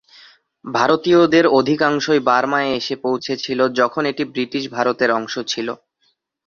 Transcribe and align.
ভারতীয়দের 0.65 1.45
অধিকাংশই 1.59 2.21
বার্মায় 2.29 2.69
এসে 2.77 2.95
পৌঁছেছিল 3.03 3.59
যখন 3.79 4.03
এটি 4.05 4.23
ব্রিটিশ 4.33 4.63
ভারতের 4.75 5.09
অংশ 5.11 5.33
ছিল। 5.51 5.67